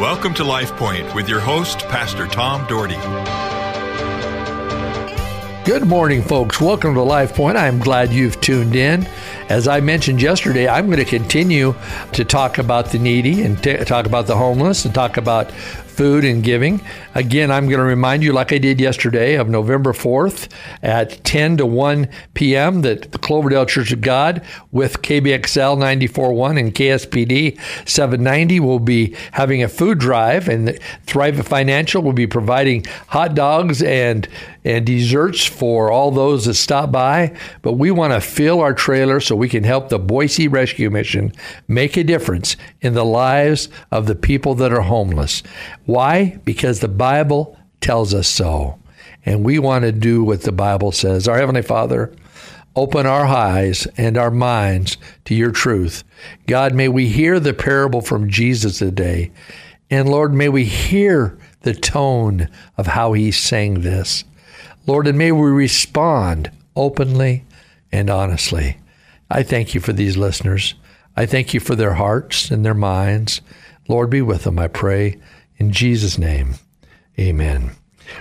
[0.00, 2.96] Welcome to Life Point with your host, Pastor Tom Dougherty.
[5.70, 6.58] Good morning, folks.
[6.58, 7.58] Welcome to Life Point.
[7.58, 9.06] I'm glad you've tuned in.
[9.50, 11.74] As I mentioned yesterday, I'm going to continue
[12.14, 15.50] to talk about the needy and t- talk about the homeless and talk about
[16.00, 16.80] food and giving.
[17.14, 20.50] Again, I'm going to remind you, like I did yesterday, of November 4th
[20.82, 24.42] at 10 to 1 p.m., that the Cloverdale Church of God
[24.72, 30.68] with KBXL 94.1 and KSPD 790 will be having a food drive, and
[31.06, 34.26] Thrivent Financial will be providing hot dogs and
[34.64, 37.34] and desserts for all those that stop by.
[37.62, 41.32] But we want to fill our trailer so we can help the Boise Rescue Mission
[41.66, 45.42] make a difference in the lives of the people that are homeless.
[45.90, 46.38] Why?
[46.44, 48.78] Because the Bible tells us so.
[49.26, 51.26] And we want to do what the Bible says.
[51.26, 52.14] Our Heavenly Father,
[52.76, 56.04] open our eyes and our minds to your truth.
[56.46, 59.32] God, may we hear the parable from Jesus today.
[59.90, 64.22] And Lord, may we hear the tone of how he sang this.
[64.86, 67.44] Lord, and may we respond openly
[67.90, 68.78] and honestly.
[69.28, 70.74] I thank you for these listeners.
[71.16, 73.40] I thank you for their hearts and their minds.
[73.88, 75.18] Lord, be with them, I pray.
[75.60, 76.54] In Jesus' name,
[77.18, 77.72] amen.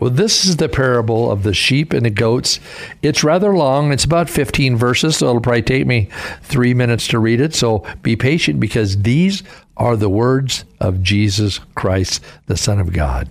[0.00, 2.58] Well, this is the parable of the sheep and the goats.
[3.02, 3.92] It's rather long.
[3.92, 6.10] It's about 15 verses, so it'll probably take me
[6.42, 7.54] three minutes to read it.
[7.54, 9.44] So be patient because these
[9.76, 13.30] are the words of Jesus Christ, the Son of God.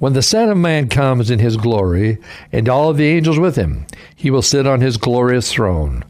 [0.00, 2.18] When the Son of Man comes in his glory,
[2.50, 3.86] and all of the angels with him,
[4.16, 6.04] he will sit on his glorious throne.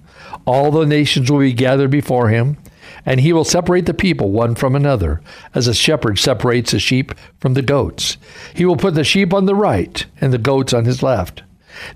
[0.47, 2.57] All the nations will be gathered before him
[3.05, 5.21] and he will separate the people one from another,
[5.55, 8.17] as a shepherd separates the sheep from the goats.
[8.55, 11.43] He will put the sheep on the right and the goats on his left.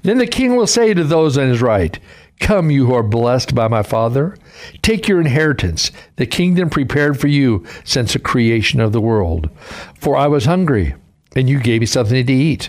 [0.02, 1.98] Then the king will say to those on his right,
[2.40, 4.36] Come, you who are blessed by my Father,
[4.82, 9.48] take your inheritance, the kingdom prepared for you since the creation of the world.
[9.98, 10.94] For I was hungry,
[11.34, 12.68] and you gave me something to eat.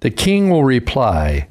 [0.00, 1.48] The king will reply,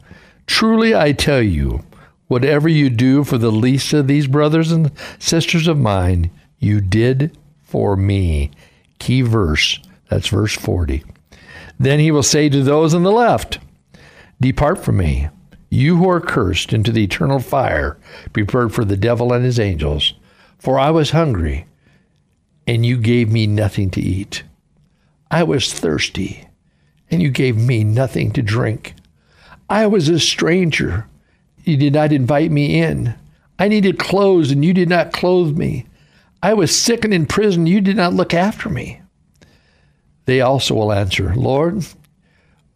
[0.47, 1.83] Truly I tell you,
[2.27, 7.37] whatever you do for the least of these brothers and sisters of mine, you did
[7.61, 8.49] for me.
[8.97, 9.79] Key verse.
[10.09, 11.03] That's verse 40.
[11.79, 13.59] Then he will say to those on the left,
[14.41, 15.29] Depart from me,
[15.69, 17.97] you who are cursed, into the eternal fire
[18.33, 20.16] prepared for the devil and his angels.
[20.57, 21.67] For I was hungry,
[22.66, 24.43] and you gave me nothing to eat.
[25.29, 26.48] I was thirsty
[27.12, 28.94] and you gave me nothing to drink.
[29.70, 31.08] I was a stranger.
[31.64, 33.16] You did not invite me in.
[33.58, 35.86] I needed clothes, and you did not clothe me.
[36.42, 37.68] I was sick and in prison.
[37.68, 39.02] You did not look after me.
[40.25, 41.86] They also will answer, Lord,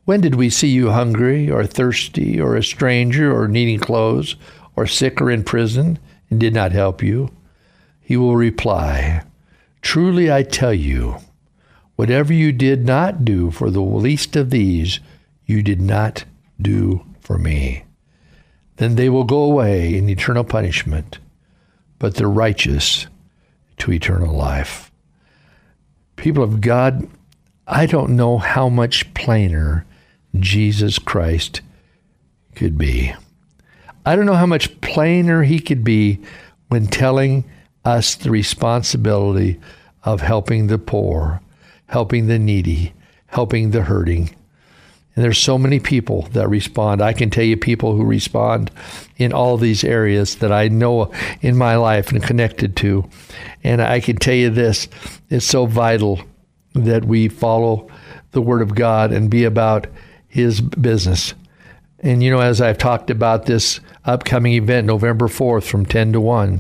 [0.06, 4.36] when did we see you hungry or thirsty or a stranger or needing clothes
[4.76, 5.98] or sick or in prison
[6.30, 7.32] and did not help you?
[8.02, 9.24] He will reply,
[9.82, 11.18] Truly I tell you,
[11.96, 15.00] Whatever you did not do for the least of these,
[15.46, 16.26] you did not
[16.62, 17.84] do for me.
[18.78, 21.20] Then they will go away in eternal punishment,
[22.00, 23.08] but the righteous
[23.78, 24.92] to eternal life.
[26.16, 27.08] People of God,
[27.68, 29.86] I don't know how much plainer
[30.40, 31.62] Jesus Christ
[32.56, 33.14] could be.
[34.06, 36.20] I don't know how much plainer he could be
[36.68, 37.46] when telling
[37.86, 39.59] us the responsibility
[40.03, 41.42] of helping the poor,
[41.94, 42.92] helping the needy,
[43.28, 44.36] helping the hurting.
[45.16, 47.04] And there's so many people that respond.
[47.04, 48.72] I can tell you people who respond
[49.18, 51.12] in all these areas that I know
[51.42, 53.08] in my life and connected to.
[53.64, 54.88] And I can tell you this
[55.30, 56.20] it's so vital
[56.73, 57.88] that we follow
[58.32, 59.85] the Word of God and be about
[60.28, 61.35] His business.
[62.00, 66.20] And, you know, as I've talked about this upcoming event, November 4th from 10 to
[66.20, 66.59] 1,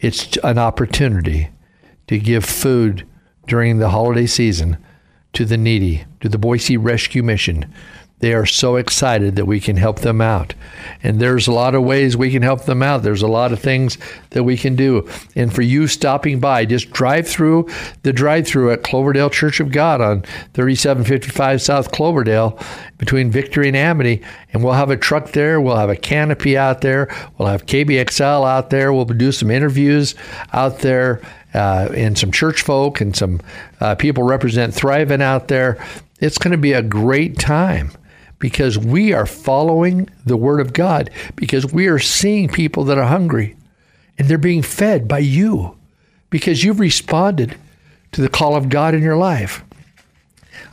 [0.00, 1.48] it's an opportunity
[2.08, 3.06] to give food
[3.48, 4.78] during the holiday season
[5.32, 7.72] to the needy, to the Boise Rescue Mission.
[8.20, 10.54] They are so excited that we can help them out.
[11.04, 13.04] And there's a lot of ways we can help them out.
[13.04, 13.96] There's a lot of things
[14.30, 15.08] that we can do.
[15.36, 17.68] And for you stopping by, just drive through
[18.02, 20.22] the drive through at Cloverdale Church of God on
[20.54, 22.58] 3755 South Cloverdale
[22.98, 24.22] between Victory and Amity.
[24.52, 25.60] And we'll have a truck there.
[25.60, 27.14] We'll have a canopy out there.
[27.38, 28.92] We'll have KBXL out there.
[28.92, 30.16] We'll do some interviews
[30.52, 31.20] out there
[31.58, 33.40] uh, and some church folk and some
[33.80, 35.84] uh, people represent Thrivent out there.
[36.20, 37.90] It's going to be a great time
[38.38, 43.06] because we are following the Word of God, because we are seeing people that are
[43.06, 43.56] hungry
[44.16, 45.76] and they're being fed by you
[46.30, 47.56] because you've responded
[48.12, 49.64] to the call of God in your life.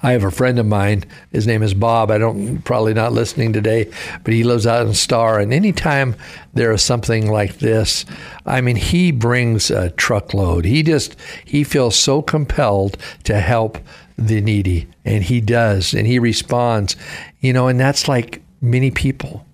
[0.03, 1.03] I have a friend of mine.
[1.31, 2.11] His name is Bob.
[2.11, 3.91] I don't probably not listening today,
[4.23, 5.39] but he lives out in Star.
[5.39, 6.15] And anytime
[6.53, 8.05] there is something like this,
[8.45, 10.65] I mean, he brings a truckload.
[10.65, 13.77] He just he feels so compelled to help
[14.17, 16.95] the needy, and he does, and he responds.
[17.39, 19.45] You know, and that's like many people.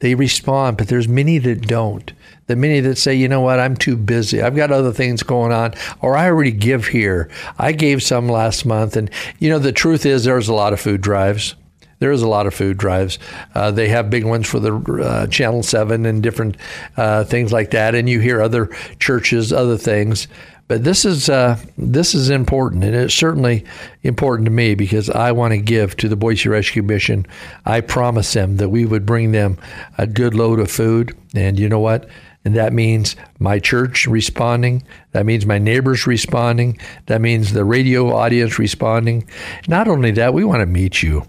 [0.00, 2.12] They respond, but there's many that don't
[2.50, 4.42] the many that say, you know what, I'm too busy.
[4.42, 7.30] I've got other things going on, or I already give here.
[7.60, 8.96] I gave some last month.
[8.96, 9.08] And,
[9.38, 11.54] you know, the truth is there's a lot of food drives.
[12.00, 13.20] There is a lot of food drives.
[13.54, 16.56] Uh, they have big ones for the uh, Channel 7 and different
[16.96, 17.94] uh, things like that.
[17.94, 18.66] And you hear other
[18.98, 20.26] churches, other things.
[20.66, 23.64] But this is uh, this is important, and it's certainly
[24.04, 27.26] important to me because I want to give to the Boise Rescue Mission.
[27.66, 29.58] I promised them that we would bring them
[29.98, 32.08] a good load of food, and you know what?
[32.44, 34.82] And that means my church responding.
[35.12, 36.78] That means my neighbors responding.
[37.06, 39.28] That means the radio audience responding.
[39.68, 41.26] Not only that, we want to meet you.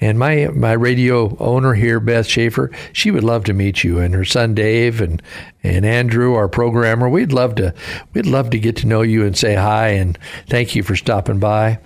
[0.00, 4.14] And my my radio owner here, Beth Schaefer, she would love to meet you, and
[4.14, 5.20] her son Dave and
[5.62, 7.08] and Andrew, our programmer.
[7.08, 7.74] We'd love to
[8.14, 10.18] we'd love to get to know you and say hi and
[10.48, 11.80] thank you for stopping by.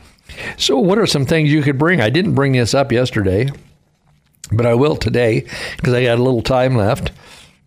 [0.57, 2.01] So, what are some things you could bring?
[2.01, 3.49] I didn't bring this up yesterday,
[4.53, 5.47] but I will today
[5.77, 7.13] because I got a little time left.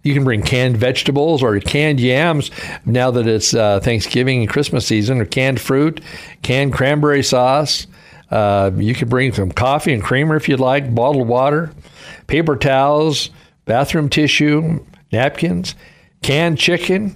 [0.04, 2.52] You can bring canned vegetables or canned yams
[2.86, 6.02] now that it's uh, Thanksgiving and Christmas season, or canned fruit,
[6.42, 7.88] canned cranberry sauce.
[8.30, 11.72] Uh, you can bring some coffee and creamer if you'd like, bottled water,
[12.28, 13.30] paper towels,
[13.66, 15.76] bathroom tissue, napkins,
[16.22, 17.16] canned chicken,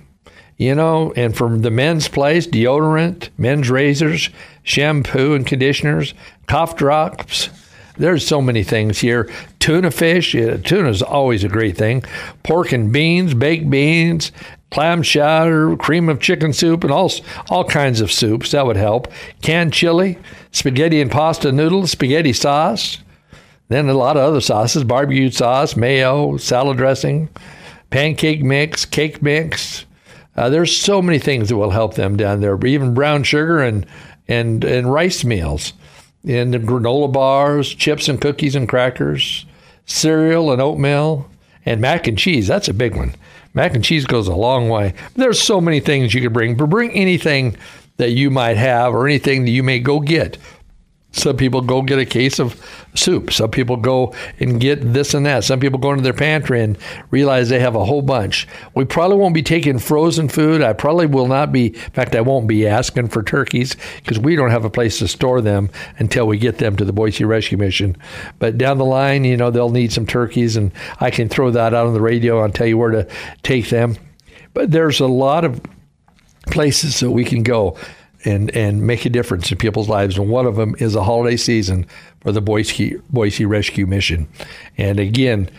[0.58, 4.30] you know, and from the men's place, deodorant, men's razors,
[4.64, 6.14] shampoo and conditioners,
[6.48, 7.50] cough drops,
[7.98, 9.30] there's so many things here.
[9.60, 12.04] Tuna fish, yeah, tuna is always a great thing.
[12.44, 14.32] Pork and beans, baked beans,
[14.72, 17.12] clam chowder, cream of chicken soup, and all
[17.50, 18.52] all kinds of soups.
[18.52, 19.12] That would help.
[19.42, 20.20] Canned chili,
[20.52, 23.00] spaghetti and pasta noodles, spaghetti sauce.
[23.70, 27.30] Then a lot of other sauces: barbecue sauce, mayo, salad dressing,
[27.90, 29.86] pancake mix, cake mix.
[30.36, 32.58] Uh, there's so many things that will help them down there.
[32.66, 33.86] Even brown sugar and
[34.28, 35.74] and and rice meals
[36.28, 39.46] in the granola bars, chips and cookies and crackers,
[39.86, 41.30] cereal and oatmeal,
[41.66, 42.48] and mac and cheese.
[42.48, 43.16] That's a big one.
[43.54, 44.94] Mac and cheese goes a long way.
[45.16, 47.56] There's so many things you could bring, but bring anything
[47.96, 50.38] that you might have or anything that you may go get
[51.12, 52.62] some people go get a case of
[52.94, 53.32] soup.
[53.32, 55.46] Some people go and get this and that.
[55.46, 56.78] Some people go into their pantry and
[57.12, 58.48] realize they have a whole bunch.
[58.76, 60.62] We probably won't be taking frozen food.
[60.62, 64.36] I probably will not be, in fact, I won't be asking for turkeys because we
[64.36, 67.58] don't have a place to store them until we get them to the Boise Rescue
[67.58, 67.96] Mission.
[68.38, 71.74] But down the line, you know, they'll need some turkeys and I can throw that
[71.74, 73.08] out on the radio and tell you where to
[73.44, 73.96] take them.
[74.54, 75.62] But there's a lot of
[76.48, 77.78] places that we can go
[78.28, 80.18] and and make a difference in people's lives.
[80.18, 81.86] And one of them is a holiday season
[82.22, 84.28] for the Boise Boise Rescue Mission.
[84.78, 85.50] And again,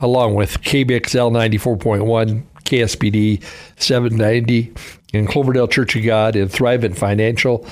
[0.00, 3.42] along with KBXL ninety four point one, KSPD
[3.76, 4.72] seven ninety,
[5.14, 7.64] and Cloverdale Church of God and Thrivent Financial,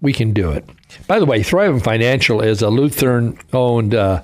[0.00, 0.64] we can do it.
[1.08, 3.94] By the way, Thrivent Financial is a Lutheran owned.
[3.94, 4.22] Uh,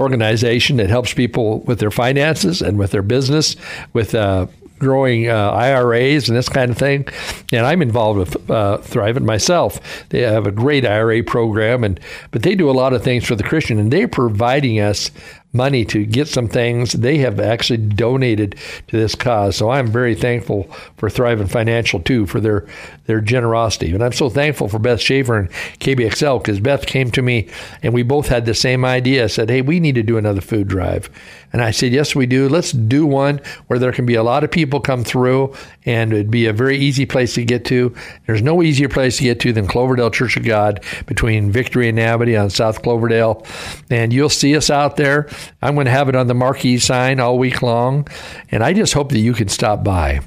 [0.00, 3.54] organization that helps people with their finances and with their business,
[3.92, 4.46] with uh,
[4.80, 7.06] growing uh, IRAs and this kind of thing.
[7.52, 9.80] And I'm involved with uh, Thrivent myself.
[10.08, 12.00] They have a great IRA program, and
[12.32, 15.12] but they do a lot of things for the Christian, and they're providing us
[15.52, 16.92] money to get some things.
[16.92, 18.56] They have actually donated
[18.88, 19.56] to this cause.
[19.56, 20.64] So I'm very thankful
[20.96, 22.66] for Thrivent Financial too for their
[23.06, 23.90] their generosity.
[23.92, 27.48] And I'm so thankful for Beth Schaefer and KBXL because Beth came to me
[27.82, 29.28] and we both had the same idea.
[29.28, 31.10] Said, "Hey, we need to do another food drive."
[31.52, 32.48] And I said, "Yes, we do.
[32.48, 35.52] Let's do one where there can be a lot of people come through
[35.84, 37.92] and it'd be a very easy place to get to.
[38.26, 41.98] There's no easier place to get to than Cloverdale Church of God between Victory and
[41.98, 43.44] Amity on South Cloverdale.
[43.88, 45.26] And you'll see us out there.
[45.62, 48.08] I'm going to have it on the marquee sign all week long.
[48.50, 50.20] And I just hope that you can stop by.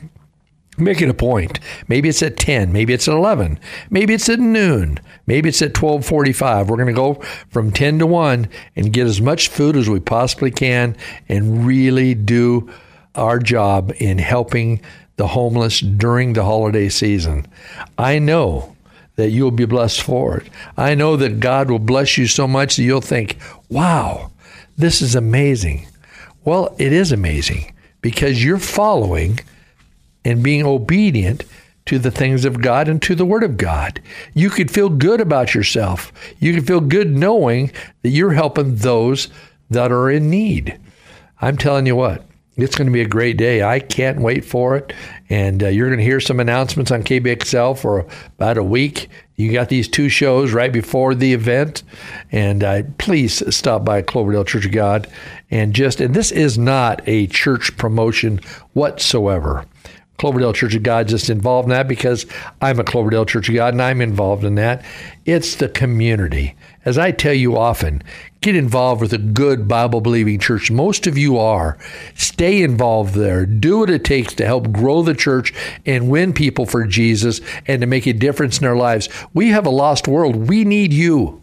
[0.78, 1.60] Make it a point.
[1.88, 3.60] Maybe it's at 10, maybe it's at 11,
[3.92, 6.68] maybe it's at noon, maybe it's at 12:45.
[6.68, 7.16] We're going to go
[7.50, 10.96] from 10 to 1 and get as much food as we possibly can
[11.30, 12.72] and really do
[13.14, 14.82] our job in helping
[15.18, 17.46] the homeless during the holiday season.
[18.00, 18.76] I know
[19.16, 20.50] that you'll be blessed for it.
[20.76, 23.38] I know that God will bless you so much that you'll think,
[23.70, 24.32] wow,
[24.78, 25.88] this is amazing.
[26.44, 29.40] Well, it is amazing because you're following
[30.26, 31.44] and being obedient
[31.86, 34.02] to the things of God and to the Word of God.
[34.34, 36.14] You could feel good about yourself.
[36.40, 39.28] You could feel good knowing that you're helping those
[39.70, 40.80] that are in need.
[41.42, 42.24] I'm telling you what,
[42.56, 43.64] it's going to be a great day.
[43.64, 44.94] I can't wait for it.
[45.30, 48.06] And uh, you're going to hear some announcements on KBXL for
[48.36, 49.10] about a week.
[49.36, 51.82] You got these two shows right before the event.
[52.32, 55.08] And uh, please stop by Cloverdale Church of God.
[55.50, 58.40] And just, and this is not a church promotion
[58.74, 59.66] whatsoever.
[60.18, 62.26] Cloverdale Church of God just involved in that because
[62.62, 64.86] I'm a Cloverdale Church of God and I'm involved in that.
[65.26, 66.56] It's the community.
[66.86, 68.04] As I tell you often,
[68.42, 70.70] get involved with a good Bible believing church.
[70.70, 71.78] Most of you are.
[72.14, 73.46] Stay involved there.
[73.46, 75.54] Do what it takes to help grow the church
[75.86, 79.10] and win people for Jesus and to make a difference in their lives.
[79.34, 80.48] We have a lost world.
[80.48, 81.42] We need you.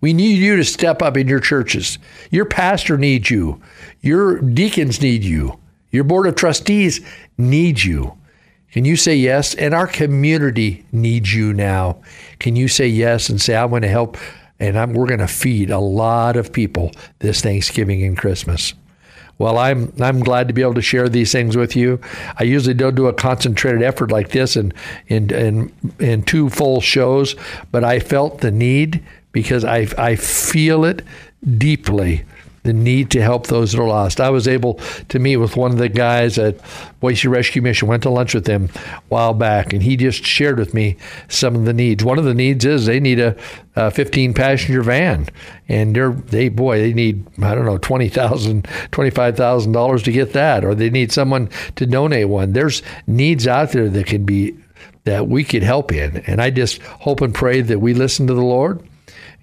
[0.00, 1.98] We need you to step up in your churches.
[2.30, 3.60] Your pastor needs you.
[4.00, 5.58] Your deacons need you.
[5.90, 7.00] Your board of trustees
[7.36, 8.16] needs you.
[8.72, 9.54] Can you say yes?
[9.54, 12.02] And our community needs you now.
[12.38, 14.18] Can you say yes and say, I'm going to help
[14.60, 18.74] and I'm, we're going to feed a lot of people this Thanksgiving and Christmas.
[19.38, 22.00] Well, I'm I'm glad to be able to share these things with you.
[22.40, 24.72] I usually don't do a concentrated effort like this in
[25.06, 27.36] in in, in two full shows,
[27.70, 31.04] but I felt the need because I I feel it
[31.56, 32.24] deeply
[32.62, 34.20] the need to help those that are lost.
[34.20, 34.74] I was able
[35.08, 36.58] to meet with one of the guys at
[37.00, 40.58] Boise Rescue Mission, went to lunch with him a while back, and he just shared
[40.58, 40.96] with me
[41.28, 42.04] some of the needs.
[42.04, 43.36] One of the needs is they need a,
[43.76, 45.28] a 15 passenger van,
[45.68, 50.74] and they're, they, boy, they need, I don't know, $20,000, $25,000 to get that, or
[50.74, 52.52] they need someone to donate one.
[52.52, 54.56] There's needs out there that can be,
[55.04, 56.18] that we could help in.
[56.26, 58.86] And I just hope and pray that we listen to the Lord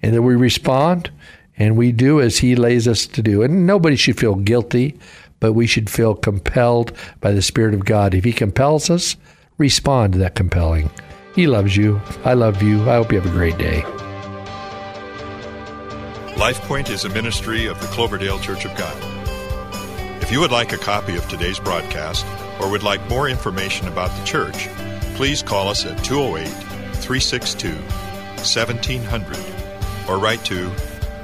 [0.02, 1.10] and that we respond
[1.58, 3.42] and we do as He lays us to do.
[3.42, 4.98] And nobody should feel guilty,
[5.40, 8.14] but we should feel compelled by the Spirit of God.
[8.14, 9.16] If He compels us,
[9.58, 10.90] respond to that compelling.
[11.34, 12.00] He loves you.
[12.24, 12.80] I love you.
[12.82, 13.82] I hope you have a great day.
[16.36, 18.96] LifePoint is a ministry of the Cloverdale Church of God.
[20.22, 22.26] If you would like a copy of today's broadcast
[22.60, 24.68] or would like more information about the church,
[25.14, 26.48] please call us at 208
[26.96, 29.38] 362 1700
[30.08, 30.70] or write to